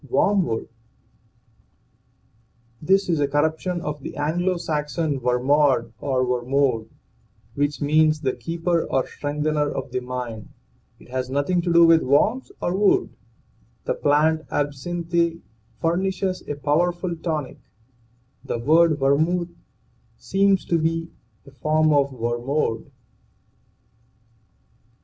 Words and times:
WORMWOOD. 0.09 0.67
This 2.81 3.07
is 3.07 3.19
a 3.19 3.27
corruption 3.27 3.81
of 3.81 4.01
the 4.01 4.17
Anglo 4.17 4.57
Saxon 4.57 5.19
wermod 5.19 5.93
or 5.99 6.25
wermode, 6.25 6.89
which 7.53 7.81
means 7.81 8.21
the 8.21 8.33
keeper 8.33 8.83
or 8.87 9.05
strengthener 9.05 9.69
of 9.71 9.91
the 9.91 9.99
mind. 9.99 10.49
It 10.99 11.09
has 11.11 11.29
nothing 11.29 11.61
to 11.61 11.71
do 11.71 11.85
with 11.85 12.01
worms 12.01 12.51
or 12.59 12.75
wood. 12.75 13.15
The 13.85 13.93
plant 13.93 14.41
(absinthe) 14.49 15.43
furnishes 15.79 16.41
a 16.47 16.55
powerful 16.55 17.15
tonic. 17.15 17.59
The 18.43 18.57
word 18.57 18.97
vermuth 18.97 19.53
seems 20.17 20.65
to 20.65 20.79
be 20.79 21.11
a 21.45 21.51
form 21.51 21.93
of 21.93 22.11
wermod. 22.11 22.89